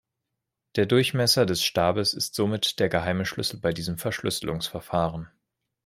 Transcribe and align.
Der 0.77 0.87
Durchmesser 0.87 1.45
des 1.45 1.61
Stabes 1.63 2.15
ist 2.15 2.33
somit 2.33 2.79
der 2.79 2.89
geheime 2.89 3.23
Schlüssel 3.23 3.59
bei 3.59 3.71
diesem 3.71 3.99
Verschlüsselungsverfahren. 3.99 5.29